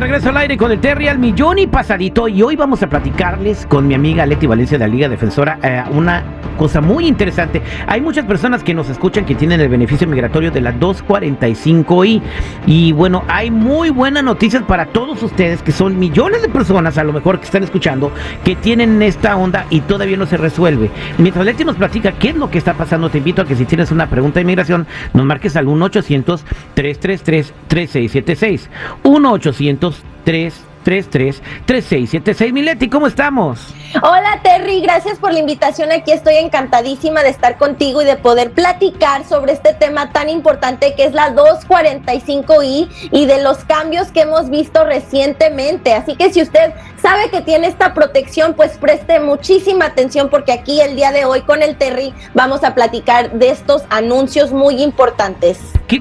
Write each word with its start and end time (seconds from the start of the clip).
Regreso 0.00 0.30
al 0.30 0.38
aire 0.38 0.56
con 0.56 0.72
el 0.72 0.80
Terry 0.80 1.08
al 1.08 1.18
millón 1.18 1.58
y 1.58 1.66
pasadito 1.66 2.26
y 2.26 2.42
hoy 2.42 2.56
vamos 2.56 2.82
a 2.82 2.88
platicarles 2.88 3.66
con 3.66 3.86
mi 3.86 3.92
amiga 3.92 4.24
Leti 4.24 4.46
Valencia 4.46 4.78
de 4.78 4.86
la 4.86 4.90
Liga 4.90 5.10
Defensora 5.10 5.58
eh, 5.62 5.84
una 5.90 6.24
cosa 6.56 6.80
muy 6.80 7.06
interesante. 7.06 7.60
Hay 7.86 8.00
muchas 8.00 8.24
personas 8.24 8.64
que 8.64 8.72
nos 8.72 8.88
escuchan 8.88 9.26
que 9.26 9.34
tienen 9.34 9.60
el 9.60 9.68
beneficio 9.68 10.08
migratorio 10.08 10.50
de 10.50 10.62
la 10.62 10.74
245i 10.74 12.22
y 12.66 12.92
bueno, 12.92 13.24
hay 13.28 13.50
muy 13.50 13.90
buenas 13.90 14.24
noticias 14.24 14.62
para 14.62 14.86
todos 14.86 15.22
ustedes 15.22 15.62
que 15.62 15.70
son 15.70 15.98
millones 15.98 16.40
de 16.40 16.48
personas 16.48 16.96
a 16.96 17.04
lo 17.04 17.12
mejor 17.12 17.38
que 17.38 17.44
están 17.44 17.62
escuchando 17.62 18.10
que 18.42 18.56
tienen 18.56 19.02
esta 19.02 19.36
onda 19.36 19.66
y 19.68 19.80
todavía 19.80 20.16
no 20.16 20.24
se 20.24 20.38
resuelve. 20.38 20.90
Mientras 21.18 21.44
Leti 21.44 21.64
nos 21.64 21.76
platica 21.76 22.12
qué 22.12 22.30
es 22.30 22.36
lo 22.36 22.50
que 22.50 22.56
está 22.56 22.72
pasando, 22.72 23.10
te 23.10 23.18
invito 23.18 23.42
a 23.42 23.44
que 23.44 23.54
si 23.54 23.66
tienes 23.66 23.90
una 23.90 24.08
pregunta 24.08 24.36
de 24.36 24.42
inmigración 24.42 24.86
nos 25.12 25.26
marques 25.26 25.56
al 25.56 25.68
1 25.68 25.84
800 25.84 26.44
333 26.74 27.52
3676 27.68 28.70
1 29.02 29.32
800 29.32 29.89
333 30.24 30.70
3676 30.84 32.52
Mileti, 32.52 32.88
¿cómo 32.88 33.06
estamos? 33.06 33.74
Hola 34.02 34.40
Terry, 34.42 34.80
gracias 34.80 35.18
por 35.18 35.32
la 35.32 35.40
invitación. 35.40 35.92
Aquí 35.92 36.12
estoy 36.12 36.36
encantadísima 36.36 37.22
de 37.22 37.28
estar 37.28 37.58
contigo 37.58 38.00
y 38.02 38.04
de 38.04 38.16
poder 38.16 38.52
platicar 38.52 39.24
sobre 39.24 39.52
este 39.52 39.74
tema 39.74 40.12
tan 40.12 40.28
importante 40.28 40.94
que 40.94 41.04
es 41.04 41.12
la 41.12 41.34
245i 41.34 42.88
y 43.10 43.26
de 43.26 43.42
los 43.42 43.58
cambios 43.64 44.10
que 44.10 44.22
hemos 44.22 44.48
visto 44.48 44.84
recientemente. 44.84 45.92
Así 45.92 46.16
que 46.16 46.32
si 46.32 46.40
usted 46.40 46.72
sabe 47.02 47.30
que 47.30 47.42
tiene 47.42 47.66
esta 47.66 47.92
protección, 47.92 48.54
pues 48.54 48.78
preste 48.78 49.20
muchísima 49.20 49.86
atención 49.86 50.30
porque 50.30 50.52
aquí 50.52 50.80
el 50.80 50.96
día 50.96 51.12
de 51.12 51.24
hoy 51.24 51.42
con 51.42 51.62
el 51.62 51.76
Terry 51.76 52.14
vamos 52.32 52.64
a 52.64 52.74
platicar 52.74 53.32
de 53.32 53.50
estos 53.50 53.82
anuncios 53.90 54.52
muy 54.52 54.82
importantes. 54.82 55.58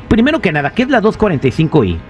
primero 0.08 0.40
que 0.40 0.52
nada, 0.52 0.72
¿qué 0.72 0.84
es 0.84 0.90
la 0.90 1.02
245i? 1.02 2.09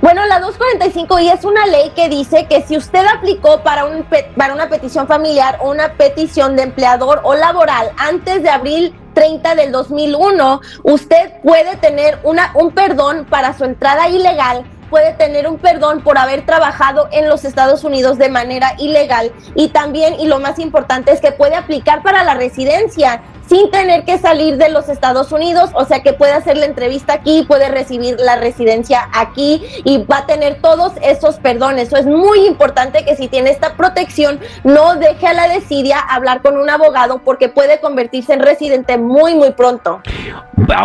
Bueno, 0.00 0.24
la 0.26 0.40
245i 0.40 1.32
es 1.32 1.44
una 1.44 1.66
ley 1.66 1.90
que 1.90 2.08
dice 2.08 2.46
que 2.46 2.62
si 2.62 2.76
usted 2.76 3.04
aplicó 3.06 3.62
para, 3.62 3.84
un, 3.84 4.06
para 4.36 4.54
una 4.54 4.68
petición 4.68 5.06
familiar 5.06 5.58
o 5.60 5.70
una 5.70 5.94
petición 5.94 6.56
de 6.56 6.62
empleador 6.62 7.20
o 7.24 7.34
laboral 7.34 7.90
antes 7.96 8.42
de 8.42 8.50
abril 8.50 8.94
30 9.14 9.54
del 9.54 9.72
2001, 9.72 10.60
usted 10.84 11.32
puede 11.42 11.76
tener 11.76 12.18
una, 12.22 12.52
un 12.54 12.70
perdón 12.70 13.26
para 13.28 13.56
su 13.56 13.64
entrada 13.64 14.08
ilegal 14.08 14.64
puede 14.90 15.14
tener 15.14 15.48
un 15.48 15.56
perdón 15.56 16.02
por 16.02 16.18
haber 16.18 16.44
trabajado 16.44 17.08
en 17.12 17.28
los 17.28 17.44
Estados 17.44 17.84
Unidos 17.84 18.18
de 18.18 18.28
manera 18.28 18.74
ilegal. 18.76 19.32
Y 19.54 19.68
también, 19.68 20.18
y 20.18 20.26
lo 20.26 20.40
más 20.40 20.58
importante, 20.58 21.12
es 21.12 21.20
que 21.20 21.30
puede 21.30 21.54
aplicar 21.54 22.02
para 22.02 22.24
la 22.24 22.34
residencia 22.34 23.22
sin 23.50 23.68
tener 23.72 24.04
que 24.04 24.16
salir 24.18 24.58
de 24.58 24.68
los 24.68 24.88
Estados 24.88 25.32
Unidos, 25.32 25.70
o 25.74 25.84
sea 25.84 26.04
que 26.04 26.12
puede 26.12 26.32
hacer 26.32 26.56
la 26.56 26.66
entrevista 26.66 27.14
aquí, 27.14 27.44
puede 27.48 27.68
recibir 27.68 28.16
la 28.20 28.36
residencia 28.36 29.08
aquí 29.12 29.60
y 29.84 30.04
va 30.04 30.18
a 30.18 30.26
tener 30.26 30.60
todos 30.60 30.92
esos 31.02 31.40
perdones. 31.40 31.88
Eso 31.88 31.96
es 31.96 32.06
muy 32.06 32.46
importante 32.46 33.04
que 33.04 33.16
si 33.16 33.26
tiene 33.26 33.50
esta 33.50 33.74
protección, 33.74 34.38
no 34.62 34.94
deje 34.94 35.26
a 35.26 35.32
la 35.32 35.48
desidia 35.48 35.98
hablar 35.98 36.42
con 36.42 36.56
un 36.56 36.70
abogado 36.70 37.22
porque 37.24 37.48
puede 37.48 37.80
convertirse 37.80 38.34
en 38.34 38.40
residente 38.40 38.98
muy, 38.98 39.34
muy 39.34 39.50
pronto. 39.50 40.00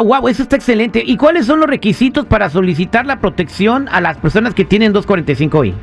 wow, 0.03 0.27
eso 0.27 0.41
está 0.41 0.55
excelente. 0.55 1.03
¿Y 1.05 1.17
cuáles 1.17 1.45
son 1.45 1.59
los 1.59 1.69
requisitos 1.69 2.25
para 2.25 2.49
solicitar 2.49 3.05
la 3.05 3.19
protección 3.19 3.87
a 3.89 4.01
las 4.01 4.17
personas 4.17 4.55
que 4.55 4.65
tienen 4.65 4.91
245i? 4.91 5.75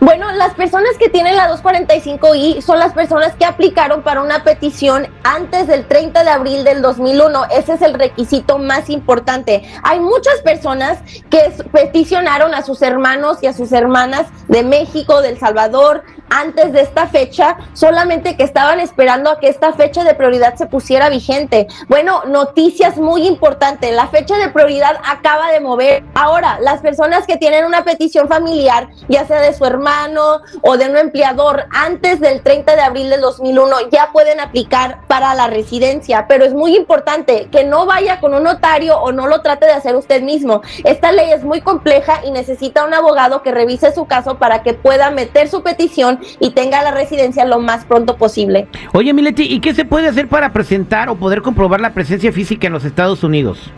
Bueno, 0.00 0.32
las 0.32 0.54
personas 0.54 0.90
que 0.98 1.08
tienen 1.08 1.36
la 1.36 1.48
245i 1.54 2.60
son 2.60 2.80
las 2.80 2.92
personas 2.92 3.36
que 3.36 3.44
aplicaron 3.44 4.02
para 4.02 4.20
una 4.20 4.42
petición 4.42 5.06
antes 5.22 5.68
del 5.68 5.84
30 5.86 6.23
de 6.24 6.30
abril 6.30 6.64
del 6.64 6.82
2001. 6.82 7.44
Ese 7.50 7.74
es 7.74 7.82
el 7.82 7.94
requisito 7.94 8.58
más 8.58 8.90
importante. 8.90 9.62
Hay 9.82 10.00
muchas 10.00 10.40
personas 10.42 10.98
que 11.30 11.52
peticionaron 11.72 12.54
a 12.54 12.62
sus 12.62 12.82
hermanos 12.82 13.38
y 13.42 13.46
a 13.46 13.52
sus 13.52 13.72
hermanas 13.72 14.26
de 14.48 14.62
México, 14.62 15.22
del 15.22 15.38
Salvador, 15.38 16.02
antes 16.30 16.72
de 16.72 16.80
esta 16.80 17.06
fecha, 17.06 17.56
solamente 17.74 18.36
que 18.36 18.42
estaban 18.42 18.80
esperando 18.80 19.30
a 19.30 19.38
que 19.38 19.48
esta 19.48 19.72
fecha 19.72 20.04
de 20.04 20.14
prioridad 20.14 20.56
se 20.56 20.66
pusiera 20.66 21.08
vigente. 21.08 21.68
Bueno, 21.88 22.22
noticias 22.26 22.96
muy 22.96 23.26
importantes. 23.26 23.94
La 23.94 24.08
fecha 24.08 24.36
de 24.36 24.48
prioridad 24.48 24.96
acaba 25.04 25.52
de 25.52 25.60
mover. 25.60 26.04
Ahora, 26.14 26.58
las 26.60 26.80
personas 26.80 27.26
que 27.26 27.36
tienen 27.36 27.64
una 27.64 27.84
petición 27.84 28.28
familiar, 28.28 28.88
ya 29.08 29.26
sea 29.26 29.40
de 29.40 29.54
su 29.54 29.64
hermano 29.64 30.40
o 30.62 30.76
de 30.76 30.88
un 30.88 30.96
empleador, 30.96 31.66
antes 31.70 32.20
del 32.20 32.42
30 32.42 32.74
de 32.74 32.82
abril 32.82 33.10
del 33.10 33.20
2001, 33.20 33.90
ya 33.92 34.10
pueden 34.12 34.40
aplicar 34.40 35.00
para 35.06 35.34
la 35.34 35.46
residencia 35.46 36.13
pero 36.28 36.44
es 36.44 36.54
muy 36.54 36.76
importante 36.76 37.48
que 37.50 37.64
no 37.64 37.86
vaya 37.86 38.20
con 38.20 38.34
un 38.34 38.44
notario 38.44 38.98
o 38.98 39.12
no 39.12 39.26
lo 39.26 39.40
trate 39.42 39.66
de 39.66 39.72
hacer 39.72 39.96
usted 39.96 40.22
mismo. 40.22 40.62
Esta 40.84 41.12
ley 41.12 41.30
es 41.32 41.44
muy 41.44 41.60
compleja 41.60 42.20
y 42.24 42.30
necesita 42.30 42.84
un 42.84 42.94
abogado 42.94 43.42
que 43.42 43.52
revise 43.52 43.92
su 43.92 44.06
caso 44.06 44.38
para 44.38 44.62
que 44.62 44.74
pueda 44.74 45.10
meter 45.10 45.48
su 45.48 45.62
petición 45.62 46.20
y 46.40 46.50
tenga 46.50 46.82
la 46.82 46.92
residencia 46.92 47.44
lo 47.44 47.58
más 47.58 47.84
pronto 47.84 48.16
posible. 48.16 48.68
Oye, 48.92 49.12
Mileti, 49.12 49.44
¿y 49.44 49.60
qué 49.60 49.74
se 49.74 49.84
puede 49.84 50.08
hacer 50.08 50.28
para 50.28 50.52
presentar 50.52 51.08
o 51.08 51.16
poder 51.16 51.42
comprobar 51.42 51.80
la 51.80 51.92
presencia 51.94 52.32
física 52.32 52.66
en 52.66 52.72
los 52.72 52.84
Estados 52.84 53.24
Unidos? 53.24 53.70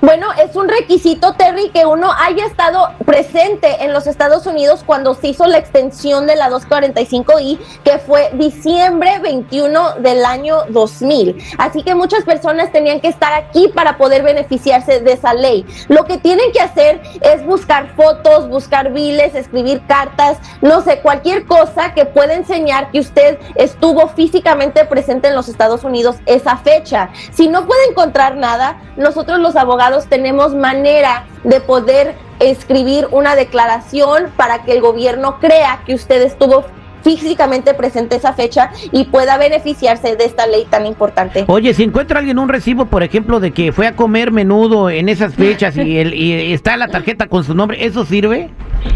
Bueno, 0.00 0.28
es 0.32 0.54
un 0.56 0.68
requisito, 0.68 1.34
Terry, 1.34 1.70
que 1.70 1.86
uno 1.86 2.10
haya 2.18 2.46
estado 2.46 2.90
presente 3.04 3.84
en 3.84 3.92
los 3.92 4.06
Estados 4.06 4.46
Unidos 4.46 4.82
cuando 4.84 5.14
se 5.14 5.28
hizo 5.28 5.46
la 5.46 5.58
extensión 5.58 6.26
de 6.26 6.36
la 6.36 6.50
245i, 6.50 7.58
que 7.84 7.98
fue 7.98 8.30
diciembre 8.34 9.18
21 9.20 9.96
del 10.00 10.24
año 10.24 10.64
2000. 10.68 11.36
Así 11.58 11.82
que 11.82 11.94
muchas 11.94 12.24
personas 12.24 12.72
tenían 12.72 13.00
que 13.00 13.08
estar 13.08 13.32
aquí 13.32 13.68
para 13.68 13.96
poder 13.96 14.22
beneficiarse 14.22 15.00
de 15.00 15.12
esa 15.12 15.34
ley. 15.34 15.66
Lo 15.88 16.04
que 16.04 16.18
tienen 16.18 16.52
que 16.52 16.60
hacer 16.60 17.00
es 17.20 17.44
buscar 17.44 17.94
fotos, 17.96 18.48
buscar 18.48 18.92
biles, 18.92 19.34
escribir 19.34 19.82
cartas, 19.86 20.38
no 20.60 20.82
sé, 20.82 21.00
cualquier 21.00 21.46
cosa 21.46 21.94
que 21.94 22.04
pueda 22.04 22.34
enseñar 22.34 22.90
que 22.90 23.00
usted 23.00 23.38
estuvo 23.54 24.08
físicamente 24.08 24.84
presente 24.84 25.28
en 25.28 25.34
los 25.34 25.48
Estados 25.48 25.84
Unidos 25.84 26.16
esa 26.26 26.56
fecha. 26.58 27.10
Si 27.32 27.48
no 27.48 27.66
puede 27.66 27.86
encontrar 27.90 28.36
nada, 28.36 28.80
nosotros 28.96 29.38
los 29.40 29.56
abogados 29.66 30.06
tenemos 30.06 30.54
manera 30.54 31.26
de 31.42 31.60
poder 31.60 32.14
escribir 32.38 33.08
una 33.10 33.34
declaración 33.34 34.26
para 34.36 34.62
que 34.62 34.72
el 34.72 34.80
gobierno 34.80 35.40
crea 35.40 35.82
que 35.84 35.94
usted 35.94 36.22
estuvo 36.22 36.64
físicamente 37.02 37.74
presente 37.74 38.16
esa 38.16 38.32
fecha 38.32 38.70
y 38.92 39.04
pueda 39.04 39.38
beneficiarse 39.38 40.16
de 40.16 40.24
esta 40.24 40.46
ley 40.46 40.66
tan 40.68 40.86
importante. 40.86 41.44
Oye, 41.48 41.74
si 41.74 41.82
encuentra 41.82 42.18
alguien 42.18 42.38
un 42.38 42.48
recibo, 42.48 42.86
por 42.86 43.02
ejemplo, 43.02 43.38
de 43.40 43.52
que 43.52 43.72
fue 43.72 43.86
a 43.86 43.94
comer 43.94 44.32
menudo 44.32 44.90
en 44.90 45.08
esas 45.08 45.34
fechas 45.34 45.76
y, 45.76 45.98
el, 45.98 46.14
y 46.14 46.52
está 46.52 46.76
la 46.76 46.88
tarjeta 46.88 47.26
con 47.26 47.44
su 47.44 47.54
nombre, 47.54 47.84
¿eso 47.84 48.04
sirve? 48.04 48.50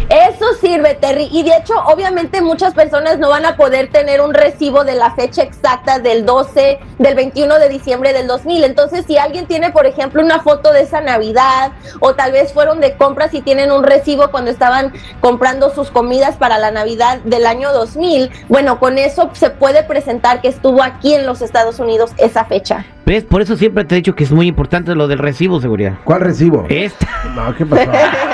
Eso 0.09 0.53
sirve, 0.59 0.95
Terry. 0.95 1.29
Y 1.31 1.43
de 1.43 1.55
hecho, 1.57 1.73
obviamente 1.85 2.41
muchas 2.41 2.73
personas 2.73 3.19
no 3.19 3.29
van 3.29 3.45
a 3.45 3.55
poder 3.55 3.89
tener 3.89 4.21
un 4.21 4.33
recibo 4.33 4.83
de 4.83 4.95
la 4.95 5.13
fecha 5.15 5.43
exacta 5.43 5.99
del 5.99 6.25
12, 6.25 6.79
del 6.99 7.15
21 7.15 7.59
de 7.59 7.69
diciembre 7.69 8.13
del 8.13 8.27
2000. 8.27 8.63
Entonces, 8.63 9.05
si 9.05 9.17
alguien 9.17 9.47
tiene, 9.47 9.71
por 9.71 9.85
ejemplo, 9.85 10.21
una 10.21 10.41
foto 10.41 10.73
de 10.73 10.81
esa 10.81 11.01
Navidad 11.01 11.71
o 11.99 12.13
tal 12.13 12.31
vez 12.31 12.53
fueron 12.53 12.79
de 12.79 12.95
compras 12.95 13.33
y 13.33 13.41
tienen 13.41 13.71
un 13.71 13.83
recibo 13.83 14.31
cuando 14.31 14.51
estaban 14.51 14.93
comprando 15.19 15.73
sus 15.73 15.91
comidas 15.91 16.35
para 16.35 16.57
la 16.57 16.71
Navidad 16.71 17.19
del 17.23 17.45
año 17.45 17.71
2000, 17.73 18.31
bueno, 18.47 18.79
con 18.79 18.97
eso 18.97 19.29
se 19.33 19.49
puede 19.49 19.83
presentar 19.83 20.41
que 20.41 20.47
estuvo 20.47 20.83
aquí 20.83 21.13
en 21.13 21.25
los 21.25 21.41
Estados 21.41 21.79
Unidos 21.79 22.11
esa 22.17 22.45
fecha. 22.45 22.85
¿Ves? 23.05 23.23
Por 23.23 23.41
eso 23.41 23.57
siempre 23.57 23.83
te 23.83 23.95
he 23.95 23.97
dicho 23.97 24.15
que 24.15 24.23
es 24.23 24.31
muy 24.31 24.47
importante 24.47 24.95
lo 24.95 25.07
del 25.07 25.17
recibo, 25.17 25.59
seguridad. 25.59 25.95
¿Cuál 26.03 26.21
recibo? 26.21 26.65
Esta. 26.69 27.07
No, 27.35 27.55
¿qué 27.55 27.65
pasó? 27.65 27.89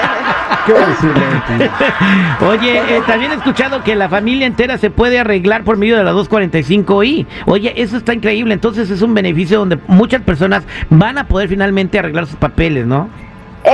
Oye, 2.41 2.77
eh, 2.77 3.01
también 3.05 3.31
he 3.31 3.35
escuchado 3.35 3.83
que 3.83 3.95
la 3.95 4.09
familia 4.09 4.47
entera 4.47 4.77
se 4.77 4.89
puede 4.89 5.19
arreglar 5.19 5.63
por 5.63 5.77
medio 5.77 5.97
de 5.97 6.03
la 6.03 6.13
245i. 6.13 7.25
Oye, 7.45 7.73
eso 7.75 7.97
está 7.97 8.13
increíble. 8.13 8.53
Entonces 8.53 8.89
es 8.89 9.01
un 9.01 9.13
beneficio 9.13 9.59
donde 9.59 9.79
muchas 9.87 10.21
personas 10.21 10.63
van 10.89 11.17
a 11.17 11.27
poder 11.27 11.49
finalmente 11.49 11.99
arreglar 11.99 12.25
sus 12.25 12.37
papeles, 12.37 12.85
¿no? 12.85 13.09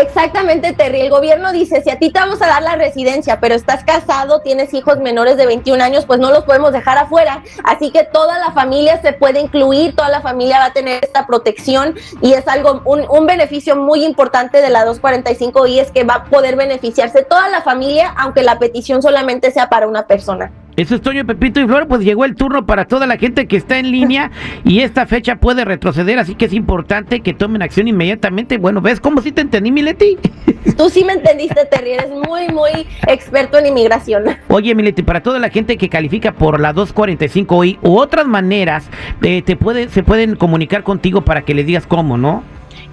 Exactamente, 0.02 0.74
Terry. 0.74 1.02
El 1.02 1.12
gobierno 1.12 1.52
dice, 1.52 1.84
si 1.84 1.92
a 1.92 2.00
ti 2.00 2.10
te 2.10 2.20
vamos 2.20 2.42
a 2.42 2.48
dar 2.48 2.64
la 2.64 2.76
residencia, 2.76 3.40
pero 3.40 3.54
estás 3.54 3.84
casado, 3.84 4.42
tienes 4.42 4.74
hijos 4.74 4.98
menores 4.98 5.38
de 5.38 5.46
21 5.46 5.84
años, 5.84 6.06
pues 6.06 6.20
no 6.20 6.32
los 6.32 6.46
podemos 6.46 6.74
dejar 6.74 6.98
afuera. 6.98 7.44
Así 7.64 7.92
que 7.92 8.04
toda 8.04 8.40
la 8.40 8.52
familia 8.54 9.00
se 9.02 9.14
puede 9.14 9.40
incluir, 9.40 9.96
toda 9.96 10.10
la 10.10 10.22
familia 10.22 10.60
va 10.60 10.66
a 10.66 10.74
tener 10.74 11.04
esta 11.04 11.28
protección 11.28 11.96
y 12.22 12.34
es 12.34 12.48
algo, 12.48 12.82
un, 12.86 13.06
un 13.08 13.28
beneficio 13.28 13.76
muy 13.76 14.04
importante 14.04 14.62
de 14.62 14.70
la 14.72 14.84
245 14.84 15.68
y 15.68 15.80
es 15.80 15.92
que 15.92 16.04
va 16.04 16.16
a 16.16 16.24
poder 16.26 16.56
beneficiarse 16.56 17.24
toda 17.24 17.48
la 17.50 17.62
familia, 17.62 18.14
aunque 18.18 18.42
la 18.42 18.58
petición 18.58 19.04
solamente 19.04 19.52
sea 19.52 19.70
para 19.70 19.88
una 19.88 20.08
persona. 20.08 20.52
Eso 20.76 20.96
es 20.96 21.02
Toño, 21.02 21.26
Pepito 21.26 21.60
y 21.60 21.66
Flor, 21.68 21.88
pues 21.88 22.02
llegó 22.02 22.26
el 22.26 22.36
turno 22.36 22.66
para 22.66 22.86
toda 22.86 23.06
la 23.06 23.18
gente 23.18 23.48
que 23.48 23.58
está 23.58 23.78
en 23.78 23.92
línea 23.92 24.32
y 24.64 24.80
esta 24.80 25.06
fecha 25.06 25.36
puede 25.36 25.66
retroceder, 25.66 26.18
así 26.18 26.36
que 26.36 26.46
es 26.46 26.54
importante 26.54 27.22
que 27.22 27.34
tomen 27.34 27.62
acción 27.62 27.88
inmediatamente. 27.88 28.58
Bueno, 28.58 28.82
¿ves 28.82 29.00
cómo 29.00 29.22
sí 29.22 29.32
te 29.32 29.42
entendí, 29.42 29.72
Mileti? 29.72 30.18
Tú 30.78 30.90
sí 30.90 31.04
me 31.04 31.14
entendiste, 31.14 31.66
Terry, 31.66 31.92
eres 31.92 32.10
muy, 32.10 32.48
muy 32.48 32.88
experto 33.08 33.60
en 33.60 33.68
inmigración. 33.68 34.24
Oye, 34.48 34.74
Mileti, 34.74 35.04
para 35.04 35.22
toda 35.22 35.38
la 35.38 35.50
gente 35.50 35.78
que 35.78 35.90
califica 35.90 36.32
por 36.32 36.60
la 36.60 36.74
245i 36.74 37.78
u 37.82 37.98
otras 37.98 38.26
maneras, 38.26 38.90
eh, 39.22 39.42
te 39.44 39.56
puede, 39.56 39.90
se 39.90 40.04
pueden 40.04 40.36
comunicar 40.36 40.84
contigo 40.84 41.22
para 41.22 41.44
que 41.44 41.54
le 41.54 41.64
digas 41.64 41.86
cómo, 41.86 42.18
¿no? 42.18 42.44